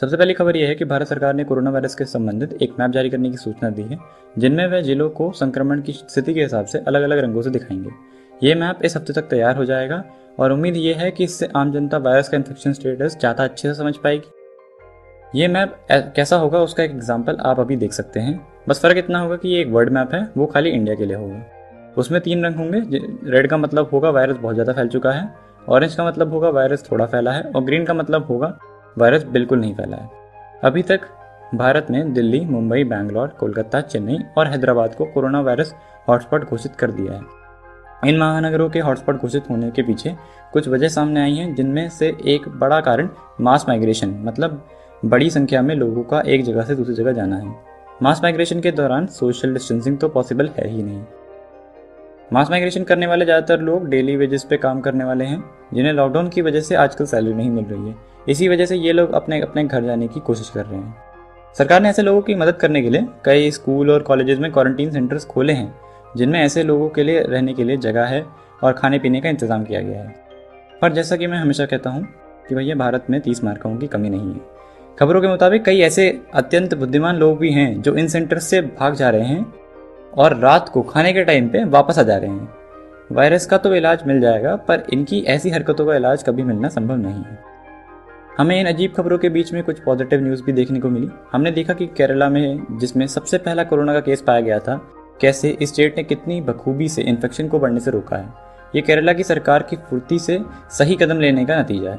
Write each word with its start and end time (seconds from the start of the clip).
सबसे 0.00 0.16
पहली 0.16 0.34
खबर 0.34 0.56
यह 0.56 0.68
है 0.68 0.74
कि 0.74 0.84
भारत 0.84 1.06
सरकार 1.06 1.34
ने 1.34 1.44
कोरोना 1.44 1.70
वायरस 1.70 1.94
के 1.94 2.04
संबंधित 2.04 2.52
एक 2.62 2.74
मैप 2.78 2.90
जारी 2.90 3.08
करने 3.10 3.30
की 3.30 3.36
सूचना 3.36 3.68
दी 3.70 3.82
है, 3.82 3.98
जिनमें 4.36 4.66
वह 4.66 4.80
जिलों 4.80 5.08
को 5.10 5.30
संक्रमण 5.32 5.80
की 5.80 5.92
स्थिति 5.92 6.34
के 6.34 6.42
हिसाब 6.42 6.66
से 6.66 6.78
अलग 6.78 7.02
अलग 7.02 7.18
रंगों 7.18 7.42
से 7.42 7.50
दिखाएँगे। 7.50 7.90
ये 8.42 8.54
मैप 8.54 8.78
इस 8.84 8.96
हफ़्ते 8.96 9.12
तक 9.12 9.28
तैयार 9.30 9.56
हो 9.56 9.64
जाएगा 9.64 10.02
और 10.38 10.52
उम्मीद 10.52 10.76
ये 10.76 10.94
है 10.94 11.10
कि 11.10 11.24
इससे 11.24 11.48
आम 11.56 11.72
जनता 11.72 11.98
वायरस 11.98 12.28
का 12.28 12.36
इन्फेक्शन 12.36 12.72
स्टेटस 12.72 13.16
ज़्यादा 13.18 13.44
अच्छे 13.44 13.68
से 13.68 13.74
समझ 13.74 13.96
पाएगी। 13.96 15.38
ये 15.38 15.48
मैप 15.48 15.76
कैसा 15.90 16.36
होगा 16.36 16.60
उसका 16.60 16.82
एक 16.82 16.90
एग्ज़ाम्पल 16.90 17.36
आप 17.42 17.60
अभी 17.60 17.76
देख 17.76 17.92
सकते 17.92 18.20
हैं। 18.20 18.34
बस 18.68 18.80
फ़र्क 18.82 18.98
इतना 18.98 19.20
होगा 19.20 19.36
कि 19.36 19.48
ये 19.48 19.60
एक 19.60 19.68
वर्ल्ड 19.68 19.92
मैप 19.92 20.14
है, 20.14 20.26
वो 20.36 20.46
खाली 20.46 20.70
इंडिया 20.70 20.94
के 20.94 21.06
लिए 21.06 21.16
होगा। 21.16 21.92
उसमें 21.98 22.20
तीन 22.20 22.44
रंग 22.46 22.56
होंगे 22.56 22.82
रेड 23.30 23.50
का 23.50 23.56
मतलब 23.58 23.90
होगा 23.92 24.10
वायरस 24.10 24.36
बहुत 24.38 24.54
ज़्यादा 24.54 24.72
फैल 24.72 24.88
चुका 24.88 25.12
है 25.12 25.30
ऑरेंज 25.68 25.94
का 25.94 26.06
मतलब 26.06 26.32
होगा 26.32 26.48
वायरस 26.50 26.90
थोड़ा 26.90 27.06
फैला 27.06 27.32
है, 27.32 27.42
और 27.44 27.64
ग्रीन 27.64 27.84
का 27.84 27.94
मतलब 27.94 28.26
होगा 28.26 28.58
वायरस 28.96 29.24
बिल्कुल 29.26 29.58
नहीं 29.60 29.74
फैला 29.74 29.96
है। 29.96 30.08
अभी 30.64 30.82
तक 30.82 31.00
भारत 31.54 31.86
ने 31.90 32.02
दिल्ली, 32.06 32.40
मुंबई, 32.40 32.84
बैंगलोर, 32.84 33.28
कोलकाता, 33.30 33.80
चेन्नई 33.82 34.18
और 34.38 34.46
हैदराबाद 34.46 34.94
को 34.94 35.04
कोरोना 35.04 35.40
वायरस 35.40 35.74
हॉटस्पॉट 36.08 36.44
घोषित 36.44 36.74
कर 36.74 36.90
दिया 36.90 37.12
है। 37.12 37.38
इन 38.04 38.18
महानगरों 38.18 38.68
के 38.70 38.80
हॉटस्पॉट 38.80 39.16
घोषित 39.16 39.48
होने 39.50 39.70
के 39.70 39.82
पीछे 39.82 40.14
कुछ 40.52 40.68
वजह 40.68 40.88
सामने 40.88 41.20
आई 41.20 41.34
हैं, 41.34 41.54
जिनमें 41.54 41.88
से 41.88 42.16
एक 42.26 42.48
बड़ा 42.50 42.80
कारण 42.80 43.08
मास 43.40 43.64
माइग्रेशन 43.68 44.14
मतलब 44.24 44.62
बड़ी 45.04 45.30
संख्या 45.30 45.62
में 45.62 45.74
लोगों 45.74 46.02
का 46.02 46.20
एक 46.22 46.44
जगह 46.44 46.62
से 46.62 46.74
दूसरी 46.74 46.94
जगह 46.94 47.12
जाना 47.12 47.36
है। 47.36 47.54
मास 48.02 48.20
माइग्रेशन 48.22 48.60
के 48.60 48.70
दौरान 48.72 49.06
सोशल 49.08 49.52
डिस्टेंसिंग 49.52 49.98
तो 49.98 50.08
पॉसिबल 50.08 50.50
है 50.58 50.68
ही 50.68 50.82
नहीं। 50.82 51.02
मास 52.32 52.50
माइग्रेशन 52.50 52.84
करने 52.84 53.06
वाले 53.06 53.24
ज़्यादातर 53.24 53.60
लोग 53.60 53.88
डेली 53.88 54.16
वेजेस 54.16 54.44
पे 54.44 54.56
काम 54.56 54.80
करने 54.80 55.04
वाले 55.04 55.24
हैं, 55.24 55.42
जिन्हें 55.74 55.92
लॉकडाउन 55.92 56.28
की 56.28 56.42
वजह 56.42 56.60
से 56.60 56.74
आजकल 56.74 57.04
सैलरी 57.04 57.34
नहीं 57.34 57.50
मिल 57.50 57.64
रही 57.64 57.88
है। 57.88 57.94
इसी 58.28 58.48
वजह 58.48 58.66
से 58.66 58.76
ये 58.76 58.92
लोग 58.92 59.12
अपने 59.12 59.40
अपने 59.40 59.64
घर 59.64 59.84
जाने 59.84 60.08
की 60.08 60.20
कोशिश 60.20 60.48
कर 60.48 60.64
रहे 60.66 60.80
हैं। 60.80 60.94
सरकार 61.56 61.80
ने 61.82 61.88
ऐसे 61.88 62.02
लोगों 62.02 62.20
की 62.22 62.34
मदद 62.34 62.56
करने 62.56 62.82
के 62.82 62.90
लिए 62.90 63.06
कई 63.24 63.50
स्कूल 63.50 63.90
और 63.90 64.02
कॉलेजेस 64.02 64.38
में 64.38 64.50
क्वारंटीन 64.52 64.90
सेंटर्स 64.90 65.24
खोले 65.24 65.52
हैं, 65.52 65.74
जिनमें 66.16 66.40
ऐसे 66.40 66.62
लोगों 66.62 66.88
के 66.88 67.02
लिए 67.02 67.20
रहने 67.20 67.54
के 67.54 67.64
लिए 67.64 67.76
जगह 67.76 68.04
है 68.04 68.24
और 68.64 68.72
खाने 68.72 68.98
पीने 68.98 69.20
का 69.20 69.28
इंतज़ाम 69.28 69.64
किया 69.64 69.80
गया 69.80 70.02
है। 70.02 70.14
पर 70.82 70.92
जैसा 70.92 71.16
कि 71.16 71.26
मैं 71.26 71.38
हमेशा 71.38 71.66
कहता 71.66 71.90
हूँ 71.90 72.06
कि 72.48 72.54
भैया, 72.54 72.74
भारत 72.74 73.06
में 73.10 73.20
तीस 73.20 73.44
मार्कों 73.44 73.76
की 73.76 73.86
कमी 73.86 74.10
नहीं 74.10 74.32
है। 74.34 74.40
खबरों 74.98 75.20
के 75.20 75.28
मुताबिक 75.28 75.64
कई 75.64 75.80
ऐसे 75.80 76.08
अत्यंत 76.34 76.74
बुद्धिमान 76.74 77.16
लोग 77.16 77.38
भी 77.38 77.50
हैं, 77.52 77.82
जो 77.82 77.94
इन 77.96 78.08
सेंटर्स 78.08 78.44
से 78.44 78.60
भाग 78.60 78.94
जा 78.94 79.10
रहे 79.10 79.24
हैं 79.24 79.52
और 80.12 80.36
रात 80.36 80.68
को 80.68 80.82
खाने 80.82 81.12
के 81.12 81.24
टाइम 81.24 81.48
पे 81.48 81.64
वापस 81.66 81.98
आ 81.98 82.02
जा 82.02 82.16
रहे 82.16 82.30
हैं। 82.30 82.48
वायरस 83.12 83.46
का 83.46 83.58
तो 83.58 83.74
इलाज 83.74 84.06
मिल 84.06 84.20
जाएगा, 84.20 84.56
पर 84.56 84.86
इनकी 84.92 85.20
ऐसी 85.20 85.50
हरकतों 85.50 85.86
का 85.86 85.94
इलाज 85.96 86.22
कभी 86.22 86.42
मिलना 86.42 86.68
संभव 86.68 86.96
नहीं 86.96 87.14
है। 87.14 87.49
हमें 88.40 88.60
इन 88.60 88.66
अजीब 88.66 88.92
खबरों 88.96 89.18
के 89.18 89.28
बीच 89.28 89.52
में 89.52 89.62
कुछ 89.62 89.78
पॉजिटिव 89.78 90.20
न्यूज़ 90.20 90.42
भी 90.42 90.52
देखने 90.52 90.80
को 90.80 90.88
मिली। 90.88 91.08
हमने 91.32 91.50
देखा 91.50 91.72
कि 91.72 91.86
केरला 91.86 92.28
में, 92.28 92.78
जिसमें 92.78 93.06
सबसे 93.06 93.38
पहला 93.38 93.64
कोरोना 93.64 93.92
का 93.92 94.00
केस 94.00 94.22
पाया 94.22 94.40
गया 94.40 94.58
था, 94.58 94.88
कैसे 95.20 95.48
इस 95.62 95.68
स्टेट 95.68 95.96
ने 95.96 96.04
कितनी 96.04 96.40
बखूबी 96.40 96.88
से 96.88 97.02
इन्फेक्शन 97.02 97.48
को 97.48 97.58
बढ़ने 97.58 97.80
से 97.80 97.90
रोका 97.90 98.16
है। 98.16 98.28
ये 98.74 98.82
केरला 98.82 99.12
की 99.12 99.22
सरकार 99.22 99.62
की 99.62 99.76
फुर्ती 99.76 100.18
से 100.18 100.40
सही 100.70 100.94
कदम 100.94 101.20
लेने 101.20 101.44
का 101.44 101.60
नतीजा 101.60 101.90
है। 101.90 101.98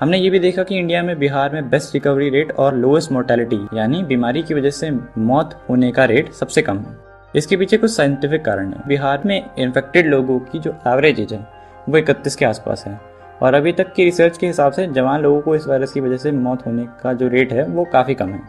हमने 0.00 0.18
ये 0.18 0.30
भी 0.30 0.38
देखा 0.38 0.62
कि 0.62 0.78
इंडिया 0.78 1.02
में 1.02 1.18
बिहार 1.18 1.54
में 1.54 1.70
बेस्ट 1.70 1.94
रिकवरी 1.94 2.30
रेट 2.30 2.52
और 2.52 2.76
लोएस्ट 2.76 3.12
मोर्टेलिटी 3.12 3.78
यानी 3.78 4.02
बीमारी 4.02 4.42
की 4.42 4.54
वजह 4.54 4.70
से 4.70 4.90
मौत 5.18 5.66
होने 5.70 5.92
का 5.92 6.04
रेट 6.04 6.32
सबसे 6.32 6.62
कम 6.62 6.78
है। 6.78 6.96
इसके 7.36 7.56
पीछे 7.56 7.76
कुछ 7.76 7.90
साइंटिफिक 7.90 8.44
कारण 8.44 8.72
है। 8.72 8.82
बिहार 8.86 9.22
में 9.26 9.50
इन्फेक्टेड 9.58 10.06
लोगों 10.06 10.38
की 10.40 10.58
जो 10.58 10.76
एवरेज 10.86 11.20
एज 11.20 11.32
है, 11.32 11.46
वो 11.88 11.98
इकतीस 11.98 12.36
के 12.36 12.44
आसपास 12.44 12.84
है। 12.86 13.07
और 13.42 13.54
अभी 13.54 13.72
तक 13.72 13.92
की 13.92 14.04
रिसर्च 14.04 14.38
के 14.38 14.46
हिसाब 14.46 14.72
से 14.72 14.86
जवान 14.86 15.20
लोगों 15.20 15.40
को 15.40 15.54
इस 15.54 15.66
वायरस 15.66 15.92
की 15.92 16.00
वजह 16.00 16.16
से 16.16 16.32
मौत 16.32 16.66
होने 16.66 16.86
का 17.02 17.12
जो 17.12 17.28
रेट 17.28 17.52
है, 17.52 17.66
वो 17.66 17.84
काफ़ी 17.84 18.14
कम 18.14 18.28
है। 18.28 18.40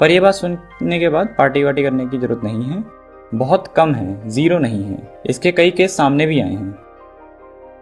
पर 0.00 0.10
यह 0.10 0.20
बात 0.20 0.34
सुनने 0.34 0.98
के 0.98 1.08
बाद 1.08 1.34
पार्टी 1.38 1.64
वार्टी 1.64 1.82
करने 1.82 2.06
की 2.06 2.18
ज़रूरत 2.18 2.40
नहीं 2.44 2.64
है। 2.64 2.84
बहुत 3.34 3.68
कम 3.68 3.94
है 3.94 4.28
ज़ीरो 4.28 4.58
नहीं 4.58 4.84
है। 4.84 5.20
इसके 5.26 5.52
कई 5.52 5.70
केस 5.70 5.96
सामने 5.96 6.26
भी 6.26 6.40
आए 6.40 6.52
हैं। 6.52 6.78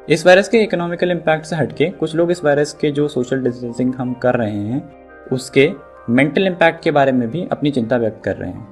इस 0.08 0.26
वायरस 0.26 0.48
के 0.48 0.58
इकोनॉमिकल 0.58 1.10
इम्पैक्ट 1.10 1.44
से 1.44 1.56
हटके 1.56 1.90
कुछ 1.90 2.14
लोग 2.14 2.30
इस 2.30 2.44
वायरस 2.44 2.72
के 2.72 2.90
जो 2.90 3.08
सोशल 3.08 3.44
डिस्टेंसिंग 3.44 3.94
हम 3.94 4.14
कर 4.14 4.34
रहे 4.34 4.56
हैं, 4.56 4.92
उसके 5.32 5.72
मेंटल 6.10 6.46
इम्पैक्ट 6.46 6.84
के 6.84 6.90
बारे 6.90 7.12
में 7.12 7.30
भी 7.30 7.48
अपनी 7.52 7.70
चिंता 7.70 7.96
व्यक्त 7.96 8.24
कर 8.24 8.36
रहे 8.36 8.50
हैं। 8.50 8.68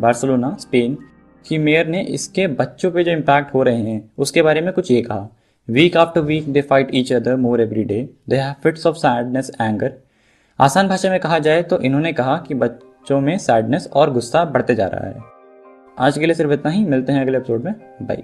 बार्सिलोना, 0.00 0.56
स्पेन 0.60 0.98
की 1.48 1.58
मेयर 1.58 1.86
ने 1.86 2.02
इसके 2.02 2.46
बच्चों 2.46 2.90
पे 2.90 3.04
जो 3.04 3.12
इम्पैक्ट 3.12 3.54
हो 3.54 3.62
रहे 3.62 3.76
हैं, 3.76 4.10
उसके 4.18 4.42
बारे 4.42 4.60
में 4.60 4.72
कुछ 4.72 4.90
ये 4.90 5.02
कहा। 5.02 5.35
Week 5.70 5.96
after 5.96 6.20
week 6.20 6.52
they 6.52 6.60
fight 6.62 6.88
each 6.94 7.12
other 7.12 7.36
more 7.36 7.60
every 7.60 7.84
day 7.84 8.08
they 8.28 8.36
have 8.36 8.54
fits 8.62 8.86
of 8.86 8.96
sadness 8.96 9.50
anger 9.60 9.92
आसान 10.60 10.88
भाषा 10.88 11.10
में 11.10 11.18
कहा 11.20 11.38
जाए 11.38 11.62
तो 11.62 11.78
इन्होंने 11.80 12.12
कहा 12.12 12.36
कि 12.48 12.54
बच्चों 12.54 13.20
में 13.20 13.38
सैडनेस 13.38 13.88
और 13.92 14.12
गुस्सा 14.12 14.44
बढ़ते 14.44 14.74
जा 14.74 14.86
रहा 14.86 15.08
है। 15.08 15.20
आज 15.98 16.18
के 16.18 16.26
लिए 16.26 16.34
सिर्फ़ 16.34 16.52
इतना 16.52 16.70
ही। 16.70 16.84
मिलते 16.84 17.12
हैं 17.12 17.20
अगले 17.20 17.36
एपिसोड 17.38 17.64
में। 17.64 17.74
बाई 18.02 18.22